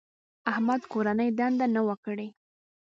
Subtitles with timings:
[0.51, 2.27] احمد کورنۍ دنده نه وه کړې.